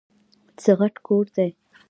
څه 0.61 0.71
غټ 0.79 0.95
کور 1.07 1.25
دی؟! 1.35 1.47